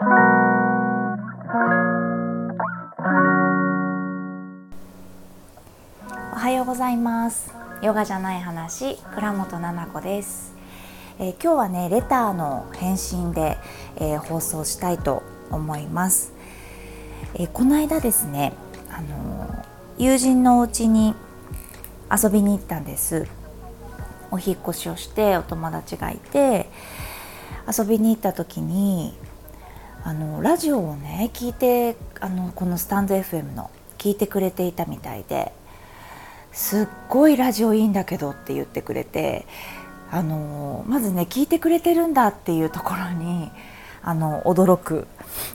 [6.36, 7.52] はようございます。
[7.82, 10.54] ヨガじゃない話倉本々子です、
[11.18, 13.56] えー、今日はねレターの返信で、
[13.96, 16.32] えー、放送したいと思います、
[17.34, 18.52] えー、この間ですね
[18.92, 19.64] あの
[19.98, 21.16] 友人のお家に
[22.08, 23.26] 遊びに行ったんです。
[24.30, 26.70] お引越しをしてお友達がいて
[27.66, 29.12] 遊びに行った時に
[30.04, 35.52] あのラジオをね聞いてあのこのスタンド FM の聞いてくれていたみたいで
[36.52, 39.46] すっごいラジオいいんだけどって言ってくれて
[40.10, 43.50] あのまずね聞いてくれてるんだっていうところに
[44.02, 45.06] あの驚く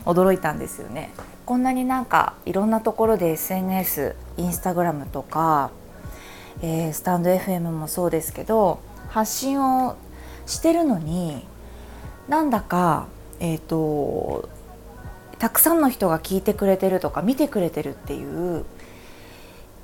[0.04, 1.10] 驚いたんですよね。
[1.46, 5.70] こんなになんかいろんなところで SNS インスタグラムとか
[6.62, 9.96] えー、スタンド FM もそうですけど発信を
[10.46, 11.46] してるのに
[12.28, 13.06] なんだか、
[13.40, 14.48] えーと、
[15.38, 18.64] たくさんの人が聞いてくれてるとか見てくれてるっていう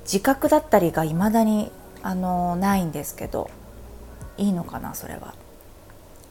[0.03, 1.71] 自覚だったりがいまだに
[2.01, 3.49] あのないんですけど
[4.37, 5.33] いいのかなそれは。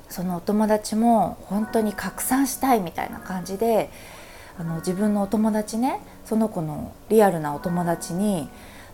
[0.08, 3.90] そのお友達も本当に拡散したいみたいな感じで
[4.58, 8.48] あの自分のお友達ねその子のリアルなお友達に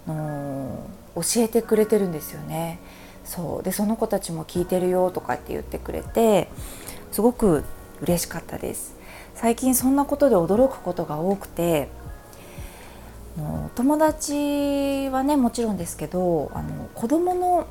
[0.07, 2.79] の教えてくれてるんですよね。
[3.25, 6.49] そうでその子たちも聞いてるよとかって言ってくれて
[7.11, 7.65] すごく
[8.03, 8.95] 嬉しかったです。
[9.35, 11.89] 最近そんなことで驚くことが多くて
[13.75, 17.67] 友達はねもちろんですけどあの子供の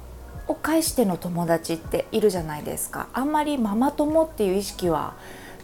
[0.47, 3.07] を介しての友達っているじゃないですか。
[3.13, 5.15] あんまりママ友っていう意識は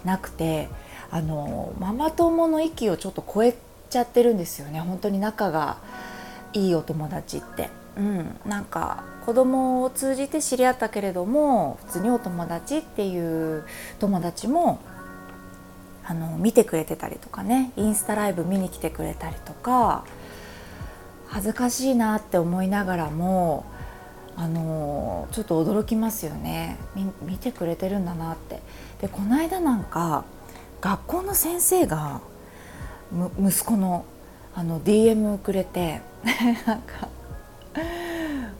[0.03, 0.69] なくて
[1.11, 3.55] あのママ友の域をちょっと超え
[3.91, 4.79] ちゃってるんですよね。
[4.79, 5.77] 本当に仲が
[6.53, 13.65] いいお友達って、うん、なんか子供を通じて知り合ったけれども普通にお友達っていう
[13.99, 14.79] 友達も
[16.03, 20.05] あの見てくれてたりとかねインスタライブ見に来てくれたりとか
[21.27, 23.65] 恥ずかしいなって思いながらも
[24.35, 26.77] あのちょっと驚きますよね
[27.21, 28.61] 見てくれてるんだなって。
[29.01, 30.25] でこの間なんか
[30.79, 32.21] 学校の先生が
[33.39, 34.05] 息子の
[34.53, 36.01] あの DM くれて
[36.67, 37.07] なんか「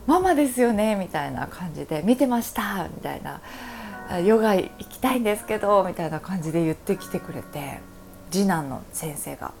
[0.06, 3.40] ママですよね」みたいな感じで「見てました」みたいな
[4.20, 7.80] 「ヨガ行きたいんですけど」みたいな感じで言ってきてくれて
[8.30, 9.52] 次男の先生が。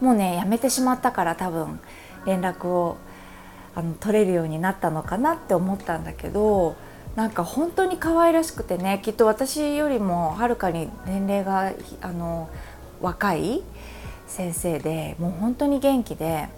[0.00, 1.80] もうねやめてしまったから多分
[2.26, 2.96] 連絡を
[3.74, 6.76] あの取れるようになったのかなって思ったんだけど
[7.14, 11.72] なんか本当に可愛らしくてねきっと私よりもはるかに年齢が
[12.02, 12.48] あの
[13.00, 13.62] 若い
[14.26, 16.48] 先生でもう本当に元気で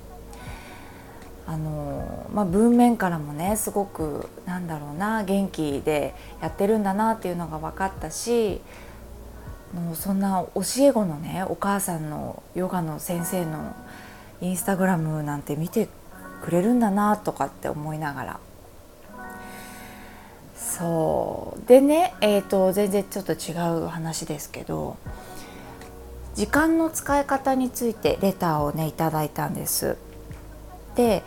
[1.48, 8.60] あの、まあ、文面からもねすごくなんだろうな元気でやってるんだなっていうのが分かったし
[9.72, 13.75] もうそんな教え子のねお母さんのヨガの先生の
[14.42, 15.88] インスタグラムなんて見て
[16.42, 18.41] くれるんだなとかって思いながら
[20.54, 23.53] そうでねえーと全然ちょっと違
[23.84, 24.98] う話ですけど
[26.34, 29.97] 時間の使い方についてレターをねいただいたんです。
[30.98, 31.22] で、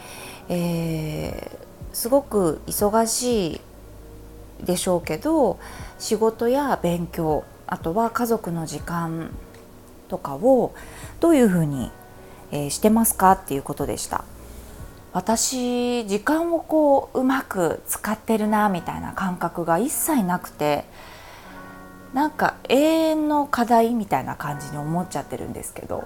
[0.50, 3.62] えー、すごく忙し
[4.62, 5.60] いでしょうけど
[5.98, 9.32] 仕事や勉強あとは家族の時間
[10.10, 10.76] とかを
[11.22, 11.90] どういうふうに、
[12.52, 14.26] え、してますかっていうことでした。
[15.14, 20.86] 私時間をこううまく使ってるなみたいな感覚が一切なくて
[22.14, 26.06] なんか永遠の課題みたいな感じに思っちゃってるんですけど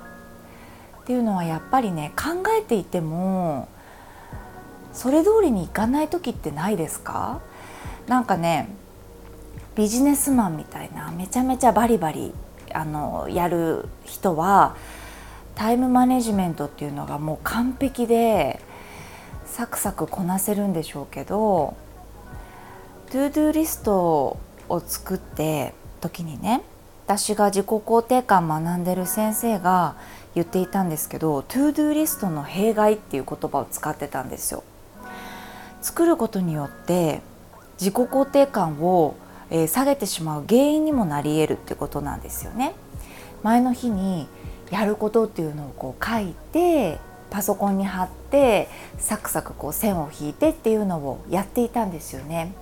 [1.05, 3.67] っていうのはやっぱりね考えていても
[4.91, 7.41] それ通りにいかない時ってないですか？
[8.07, 8.69] なんかね
[9.75, 12.33] ビジネスマンみたいなめちゃめちゃバリバリ
[12.73, 14.75] あのやる人は
[15.53, 18.59] タイムマネジメントっていうのがもう完璧で
[19.45, 21.77] サクサクこなせるんでしょうけど
[23.11, 24.39] to-do リスト
[24.69, 26.63] を作って時にね
[27.05, 29.95] 私が自己肯定感学んでる先生が
[30.35, 34.63] 言っていたんですけど to-do リストの弊害っていう言葉を使ってたんですよ。
[35.81, 37.21] 作ることによって
[37.79, 39.15] 自己肯定感を、
[39.51, 42.73] え下げてしまう原因にもなり得るってことなんですよね。
[43.43, 44.27] 前の日に
[44.71, 46.97] やることっていうのをこう書いて
[47.29, 48.67] パソコンに貼って
[48.97, 52.53] サクサクこう線を引いてっていうのをやっていたんですよね。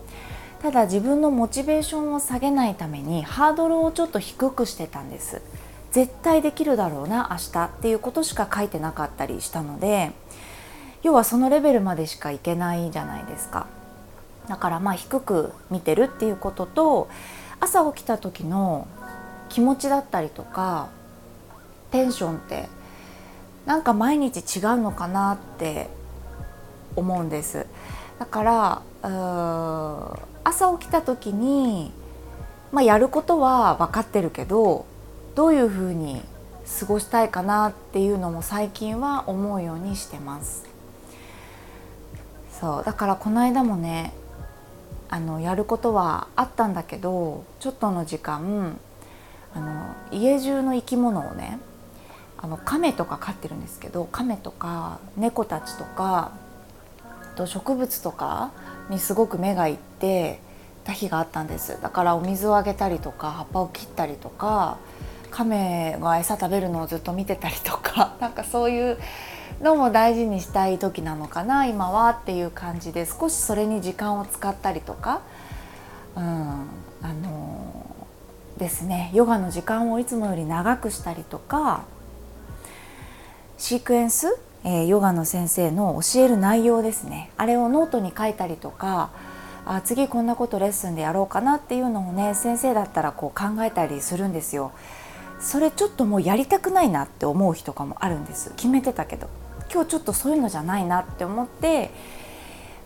[0.61, 5.41] ただ自分のモチベーションを下げないためにハードルをちょっと低くしてたんです
[5.94, 10.12] 絶対できるだろうな明日っていうことしか書いてなかったりしたので
[11.04, 13.68] 要はそのレベルまでしかいけないじゃないですか。
[14.48, 17.10] だからまあ低く見てるっていうことと
[17.60, 18.88] 朝起きた時の
[19.50, 20.90] 気持ちだったりとか
[21.92, 22.68] テンションって
[23.66, 25.90] なんか毎日違うのかなって
[26.95, 27.68] 思うんです。
[28.18, 28.81] だから
[30.44, 31.92] 朝起きた時に、
[32.72, 34.86] まあ、やることは分かってるけど
[35.35, 36.21] どういうふうに
[36.80, 40.65] 過ごしたいかなっていうのも最近は思うようにしてます。
[42.59, 44.13] そうだからこの間もね
[45.09, 48.77] あのやることはあったんだけどちょっとの時間
[49.53, 51.59] あの家中の生き物をね
[52.38, 56.31] あの亀とか飼ってるんですけど亀とか猫たちとか
[57.35, 58.51] と植物とか
[58.89, 60.39] にすごく目がいって
[60.83, 61.81] た日があったんです。
[61.81, 64.77] だからお水をあげたりとか葉っぱを切ったりとか
[65.33, 69.00] 亀が餌食べるのをずっと見てたりとか なんかそういう
[69.62, 75.21] のも大事にしたい時なのかな今はっていう感じで少しそれに時間を使ったりとか、
[76.15, 77.85] うん、あの
[78.57, 81.81] ですねヨガの時間をいつもより長くしたりとか
[83.57, 89.09] シークエンス、えー、ヨガの先生の教える内容ですねあれをノートに書いたりとか
[89.65, 94.74] あ次こんなことレッスンでやろうかなっていうのをね先生だったらこう考えたりするんですよ。
[95.44, 98.51] それちょっともうやりたくないなって思う日とかもあるんです。
[98.56, 99.30] 決めてたけど。
[99.72, 101.90] 今日ちょっとそういうのじゃないなって思って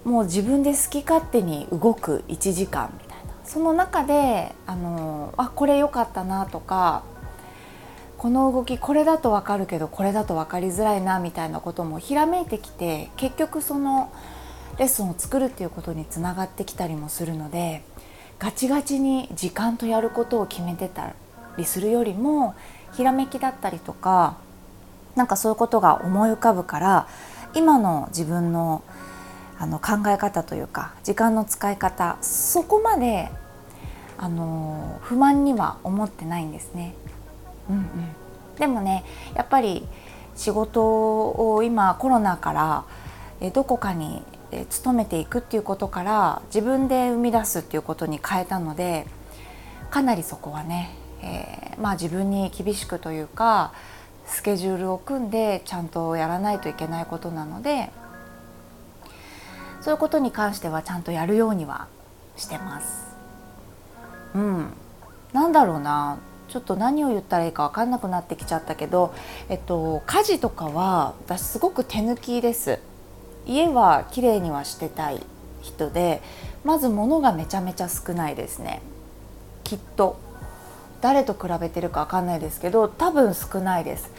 [0.05, 3.33] もう自分で好き勝手に動く1時間みたいな。
[3.43, 7.03] その中であのあこれ良かったなとか
[8.17, 14.11] この動きこれだと分かるけどこれだと分かりづらいなみたいなこともひらめいてきて結局その
[14.79, 17.83] レッスンを作るっていうことにつながってきたりもするので
[18.39, 21.13] ガチガチに時間とやることを決めてた
[21.57, 22.55] りするよりも
[22.93, 24.37] ひらめきだったりとか
[25.15, 27.07] なんかそういうことが思い浮かぶから
[27.53, 28.83] 今の自分の
[29.59, 33.31] あの考え方というか時間の使い方そこまで
[34.15, 36.93] あの不満には思ってないんですね。
[37.67, 37.85] うんうん、
[38.59, 39.87] でもねやっぱり
[40.35, 44.21] 仕事を今コロナからどこかに
[44.69, 49.07] 勤めていくっていうことから自分で生み出すっていうことに変えたので
[49.89, 53.73] かなりそこはねえー、まあ自分に厳しくというか
[54.25, 57.89] スケジュールを組んでちゃんとやらないといけないことなので
[59.81, 61.87] そういうことに関してはちゃんとやるようには
[62.35, 63.07] してます。
[64.35, 64.67] うん、
[65.33, 66.19] なんだろうな。
[66.49, 69.13] ちょっと何を言ったらいいか分かんなくなってきちゃったけど、
[69.49, 72.79] えっと、家事とかは私すごく手抜きです。
[73.45, 75.21] 家は綺麗にはしてたい
[75.61, 76.21] 人で
[76.63, 78.81] まず物がめちゃめちゃ少ないですね。
[79.63, 80.17] きっと。
[81.01, 84.11] 誰と比べてるか分かんないですけど多分少ないです。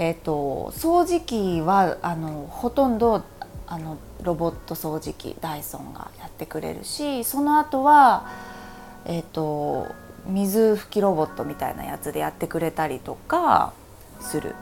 [0.00, 3.24] えーと、掃除機はあのほとんど
[3.66, 8.26] あのロボット掃除機ダイソンがやってくれるしその後は
[9.04, 9.88] えっ、ー、と
[10.26, 13.72] 水拭きロボットみたいなやつでやってくれたりとか
[14.20, 14.54] する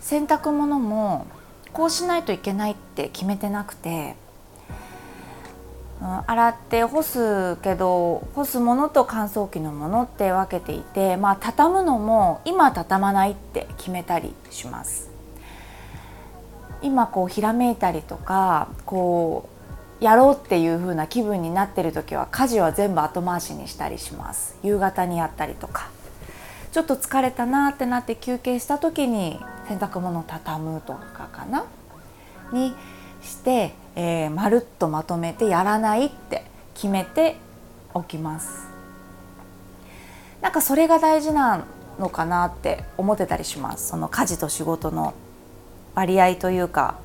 [0.00, 1.26] 洗濯物も
[1.72, 4.16] こうしないといけないって決めてなくて
[6.00, 15.10] 洗って干すけど干すものと乾燥機のものって分けていてまあ畳むのも今畳まないって決めたりします。
[16.82, 19.48] 今こうひらめいたりとかこ
[20.00, 24.56] うやろうっていう風な気分になってる時は家事は全部後回しにしたりします。
[24.62, 25.88] 夕方にやったりとか。
[26.72, 31.64] ちょっと疲れたなってなって休憩した時に洗濯物を畳むとかかな？
[32.52, 32.74] に
[33.22, 37.36] してえー、まるっとまとめてやらないって決めて
[37.94, 38.68] おきます。
[40.42, 41.64] なんかそれが大事な
[41.98, 43.88] のかなって思ってたりします。
[43.88, 45.14] その家事と仕事の
[45.94, 46.98] 割合というか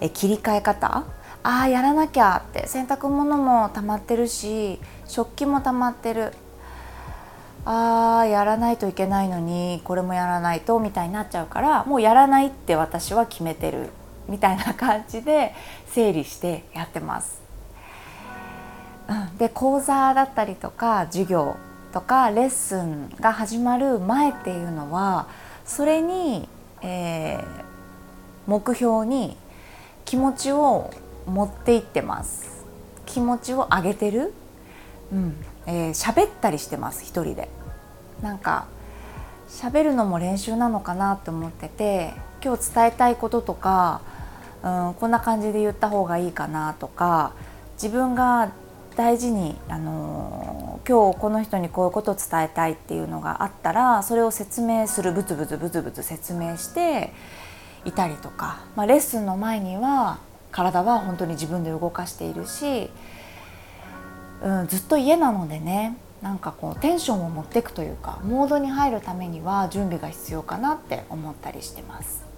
[0.00, 1.04] え切り替え方。
[1.42, 2.66] ああやらなきゃって。
[2.66, 6.32] 洗濯物も溜まってるし食器も溜まってる。
[7.66, 13.90] あーやらないといけないのにこれもやらないとみたいになっちゃうからもうやらないって私は決めてる。
[14.28, 15.54] みたいな感じで
[15.88, 17.42] 整理してやってます。
[19.08, 21.56] うん、で講座だったりとか授業
[21.92, 25.28] とかレッスンが始まる前っていうのは
[25.64, 26.48] それに、
[26.82, 27.42] えー、
[28.46, 29.36] 目標に
[30.04, 30.90] 気持ちを
[31.26, 32.64] 持っていってます。
[33.06, 34.32] 気持ちを上げてる、
[35.12, 35.36] うん。
[35.66, 37.48] えー、喋ったりしてます一人で。
[38.22, 38.66] なんか
[39.48, 42.12] 喋るのも練習なのかなって思ってて
[42.42, 44.00] 今日伝えたいこととか
[44.64, 47.34] うん、こんな感じで言った方がいいかなとか
[47.74, 48.50] 自分が
[48.96, 57.12] 大事に、あのー、今日この人にこういうことを伝えたいっていうのがあったらそれを説明するブツブツブツブツ説明して
[57.84, 60.18] いたりとか、まあ、レッスンの前には
[60.50, 62.88] 体は本当に自分で動かしているし、
[64.42, 72.33] うん、ずっと家なのでねなんかこうテンションを持っていくというかモードに入るためには準備が必要かなって思ったりしてます。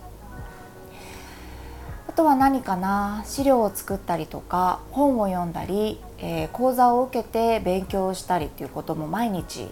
[2.16, 3.22] とは何かな？
[3.26, 9.68] 資料を作ったりとか本を読んだり、えー、講座を受けて勉強したりっていうことも毎日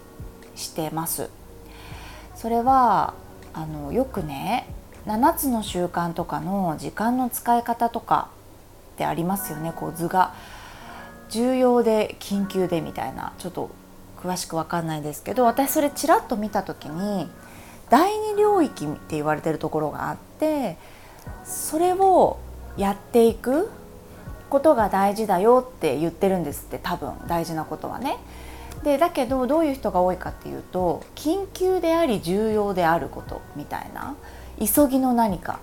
[0.55, 1.29] してます。
[2.35, 3.15] それは
[3.53, 4.67] あのよくね
[5.07, 8.29] 7つの習慣とかの時間の使い方とか
[8.93, 10.33] ってありますよねこう図が。
[11.27, 13.33] 重要で緊急でみたいな。
[13.39, 13.71] ちょっと
[14.21, 17.27] 詳しく分かんないですけど私それちらっと見た時に
[17.89, 20.77] 第二領域って言われてるところがあって
[21.43, 22.39] それを
[22.77, 23.69] やっていく
[24.49, 28.17] ことが大事だよって言ってるんですって多分大事なことはね。
[28.83, 34.15] でだけどどういう人が多いかっていうと緊急であり重要であることみたいな
[34.59, 35.59] 急ぎの何か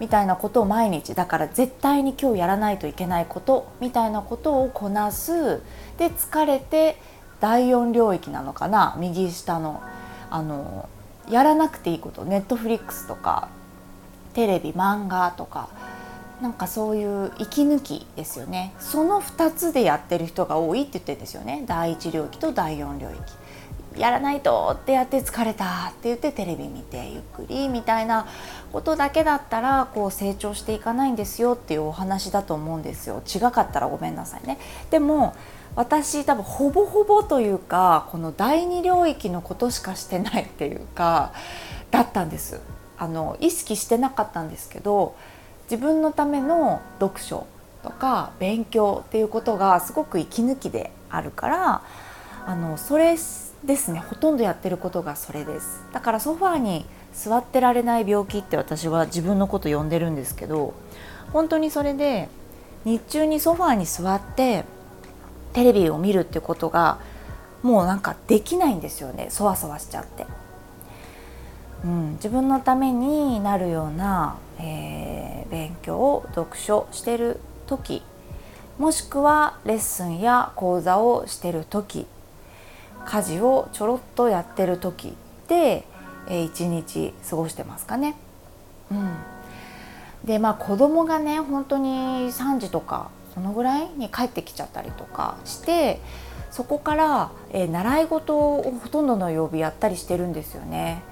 [0.00, 5.62] みたいなことを毎日だから絶対に今日やらないといけないことみたいなことをこなす
[5.96, 7.00] で疲れて
[7.40, 9.82] 第4領域なのかな右下の
[10.30, 10.88] あの
[11.30, 13.48] やらなくていいことネットフリックスとか
[14.34, 15.68] テレビ漫画とか
[16.40, 18.72] なんかそういう息抜きですよね。
[18.78, 21.64] その2つでやってる人が多いって言ってるんですよね。
[21.66, 23.20] 第1領域と第4領域。
[24.00, 28.26] やらないとってやって疲れたって言ってテレビ見てゆっくりみたいな
[28.72, 33.20] ことだけだったらこう成長していかないんですよっていうお話だと思うんですよ。
[33.26, 34.58] 違かったらごめんなさいね。
[34.90, 35.34] でも
[35.74, 41.32] 私多分ほぼほぼというかこの第二領域のことしかしてないっていうか
[41.90, 42.60] だったんです。
[42.98, 45.14] あの意識してなかったんですけど
[45.70, 47.46] 自分のための読書
[47.82, 51.82] とか勉強っていうことがすごく息抜きであるから
[52.46, 53.16] あのそれ
[53.64, 60.74] ですねほとんどやってることがそれですだからソファーに座ってられない病気って私は自分のこと呼んでるんですけど
[61.32, 62.28] 本当にそれで
[62.84, 64.64] 日中にソファーに座って
[65.52, 66.98] テレビを見るってことが
[67.62, 70.26] もうなんかできないんですよねそわそわしちゃって。
[71.84, 78.02] うん、自分のためになるような、えー、勉強を読書してる時
[78.78, 82.06] もしくはレッスンや講座をしてる時
[83.04, 85.14] 家事をちょろっとやってる時
[85.48, 85.84] で、
[86.28, 88.16] えー、一日過ごしてますかね。
[88.90, 89.16] うん、
[90.24, 96.00] でまあ子供がね本当に3時とかそのぐらいに帰ってきちゃったりとかして
[96.50, 101.02] そこから、えー、習い事をほとんどの曜日やったりしてるんですよね。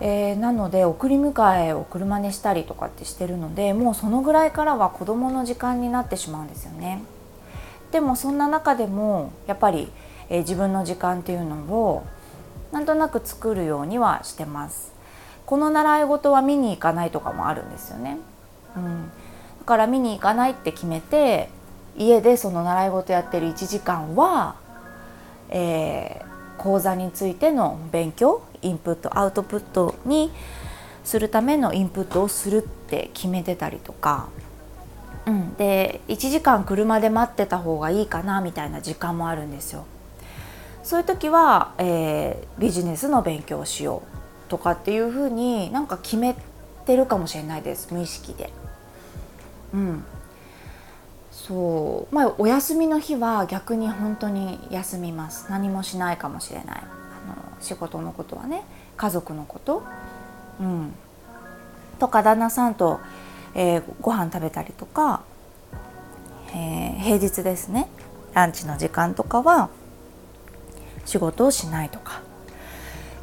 [0.00, 7.02] えー、なので送り迎えを車にしたりとかってしてるのでもうそのぐらいからは子どもの時間になってしまうんですよね。
[7.92, 9.88] でもそんな中でもやっぱり、
[10.28, 12.04] えー、自分の時間っていうのを
[12.72, 14.92] なんとなく作るようにはしてます。
[15.46, 18.18] この習い事は見に行かないとかもあるんですよね。
[18.76, 19.10] うん、
[19.60, 21.48] だから見に行かないって決めて
[21.96, 24.56] 家でその習い事やってる1時間は、
[25.50, 26.33] えー、
[26.64, 30.32] 講座についての勉強インプットアウトプットに
[31.04, 34.30] するためのインプットをするって決めてたりとか、
[35.26, 39.84] うん、で1時間車で待ってた方がいいかなみたいな時間もあるんですよ。
[40.82, 44.02] そういう時は、えー、ビジネスの勉強をしよ
[44.46, 46.34] うとかっていうふうになんか決め
[46.86, 48.50] てるかもしれないです無意識で。
[49.74, 50.04] うん、
[51.34, 52.14] そう。
[52.14, 55.46] まあお休みの日は逆に本当に休みます。
[55.50, 56.76] 何もしないかもしれない。
[56.76, 58.64] あの仕事のことはね。
[58.96, 59.82] 家族のこと、
[60.60, 60.94] うん、
[61.98, 63.00] とか旦那さんと、
[63.54, 65.22] えー、ご飯食べたりとか、
[66.54, 67.88] えー、平日ですね。
[68.34, 69.68] ランチの時間とかは
[71.04, 72.22] 仕事をしないとか。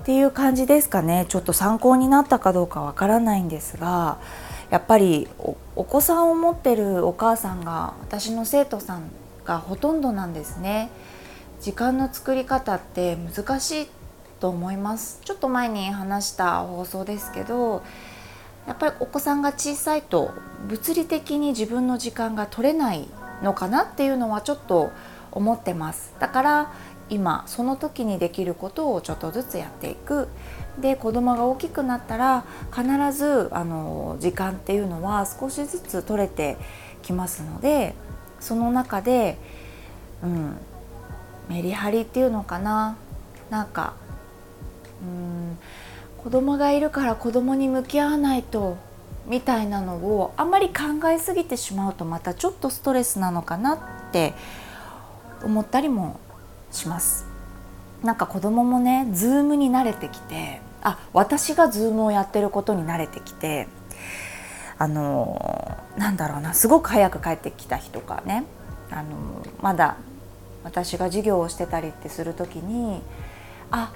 [0.01, 1.25] っていう感じですかね。
[1.29, 4.17] ちょっと参考になったかどうかわからないんですが。
[4.71, 5.27] やっぱり
[5.75, 9.11] お子さんを持ってるお母さんが私の生徒さん
[9.43, 10.89] がほとんどなんですね。
[11.59, 13.87] 時間の作り方って難しい
[14.39, 15.19] と思います。
[15.25, 17.83] ちょっと前に話した放送ですけど
[18.65, 20.31] やっぱりお子さんが小さいと
[20.67, 23.09] 物理的に自分の時間が取れない
[23.43, 24.91] のかなっていうのはちょっと
[25.33, 26.13] 思ってます。
[26.19, 26.73] だから
[27.09, 30.29] 今その時にできることをちょっとずつやっていく。
[30.79, 36.57] で子供が大きくなったら必ずあの時間っていうのは少しずつ取れて
[37.01, 37.93] きますので
[38.39, 39.37] その中で、
[40.23, 40.57] うん、
[41.49, 42.95] メリハリっていうのかな
[43.49, 43.93] なんか
[45.01, 45.57] うん
[46.23, 48.77] 子供がいるから子供に向き合わないと
[49.25, 53.75] みたいなのをあんまり考えすぎてしまうとまたちょっとストレスなのかな
[54.09, 54.33] って
[55.43, 56.19] 思ったりも
[56.71, 57.30] します。
[58.03, 63.67] なんか子供もね Zoom に慣れてきてあ私が Zoom をやってることに慣れてきて
[64.77, 68.45] あのなんだろうなすごく早く帰ってきた日とかね
[68.89, 69.97] あのまだ
[70.63, 73.01] 私が授業をしてたりってする時に
[73.69, 73.93] あ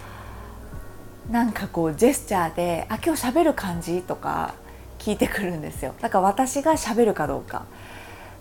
[1.30, 4.54] なんかこうジェスチャーで「あ今日喋る感じ?」とか
[5.00, 7.66] 聞いてくるんですよだから私が喋るかどうか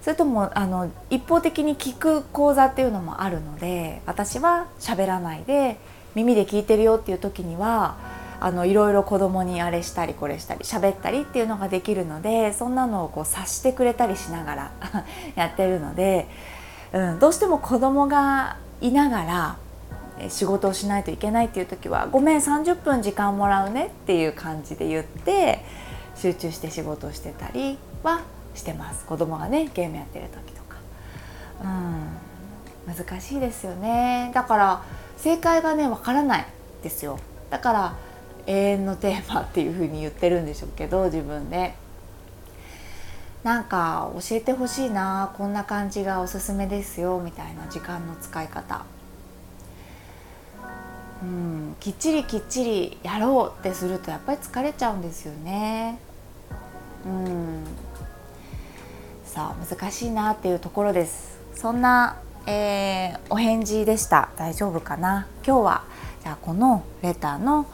[0.05, 5.79] それともあの一方的に聞く講座っていうのもあるので私は喋らないで
[6.15, 7.97] 耳で聞いてるよっていう時には
[8.39, 14.73] あのいろいろ子供にあれしたりこれしたり喋ったりっていうのができるのでそんなのをこう察してくれたりしながら
[15.37, 16.29] やってるので、
[16.93, 19.57] うん、どうしても子供がいながら
[20.29, 25.65] 仕事をしないといけないっていう時は「ごめん30分時間もらうね」っていう感じで言って
[26.15, 28.21] 集中して仕事してたりは
[28.55, 29.05] してます。
[29.05, 30.77] 子供がねゲームやってる時とか。
[31.63, 32.95] うん。
[32.95, 34.31] 難しいですよね。
[34.35, 34.83] だから
[35.17, 36.47] 正解がねわからない
[36.83, 37.19] ですよ。
[37.51, 37.97] だから
[38.47, 41.75] 永遠のテーマっていうふうに言ってるんでしょうけど自分で。
[43.43, 45.33] なんか教えてほしいな。
[45.37, 47.21] こんな感じがおすすめですよ。
[47.23, 48.87] みたいな時間の使い方。
[51.23, 51.77] うん。
[51.79, 55.99] きっちりきっちりやろうってするとやっぱり疲れちゃうんですよね。
[57.05, 57.65] うん。
[59.35, 61.41] さあ難しいなっていうところです。
[61.57, 64.29] そんな、えー、お返事でした。
[64.37, 65.27] 大丈夫かな？
[65.45, 65.85] 今日は
[66.23, 67.67] じゃあこのレターの、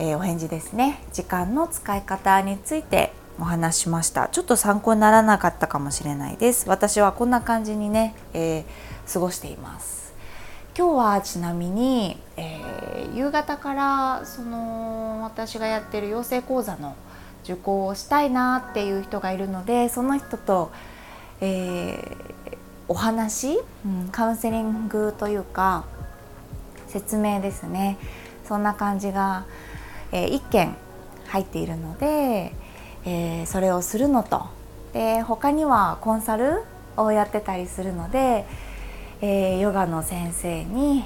[0.00, 0.98] えー、お返事ですね。
[1.12, 4.26] 時間の使い方についてお話しました。
[4.26, 6.68] ちょっと参考にならなかったかもしれないです。
[6.68, 10.12] 私はこんな感じにね、えー、過ごしています。
[10.76, 16.96] 今日はちなみに、えー、夕方からその私がやってる養成講座の
[17.44, 20.72] 受講をしたいなっていう人がいるのでその人と、
[21.40, 22.56] えー、
[22.88, 23.58] お話、
[24.10, 25.84] カウンセリングというか
[26.88, 27.98] 説明ですね。
[28.46, 29.46] そんな感じが、
[30.12, 30.76] えー、1件
[31.26, 32.52] 入っているので、
[33.04, 34.46] えー、それをするのと。
[34.92, 36.62] で他にはコンサル
[36.96, 38.44] をやってたりするので
[39.26, 41.02] えー、ヨガの先生に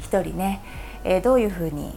[0.00, 0.60] 一人ね、
[1.02, 1.94] えー、どういうふうに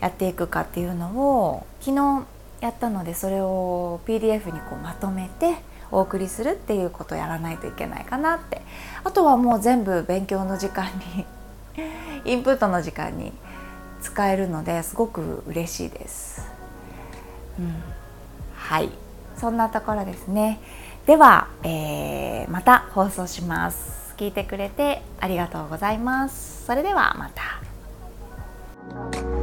[0.00, 2.26] やっていくかっていうのを昨日
[2.62, 5.56] やったのでそれを PDF にこうまとめて
[5.90, 8.62] お送りするっていうことをやらないといけないかなって
[9.04, 11.26] あとはもう全部勉強の時間に
[12.24, 13.32] インプットの時間に
[14.00, 16.50] 使えるのですごく嬉しいです。
[17.58, 17.82] うん、
[18.54, 18.90] はい
[19.36, 20.60] そんなところですね
[21.04, 26.64] では、えー、また放送します聞いてくれてありがとうございます。
[26.64, 29.41] それではまた。